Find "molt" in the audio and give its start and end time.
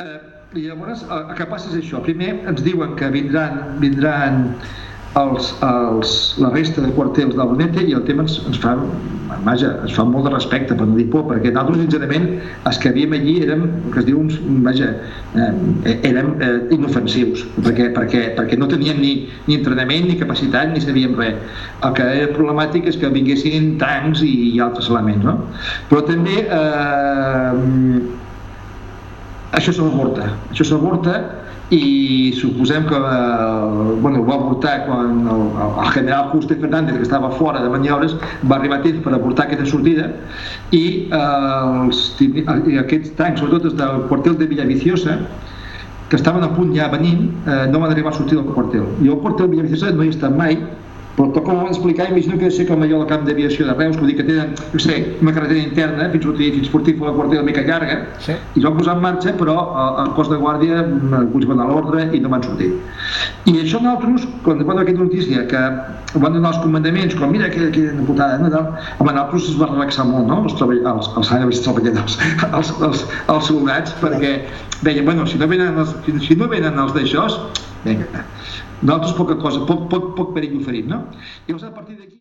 10.06-10.26, 70.08-70.28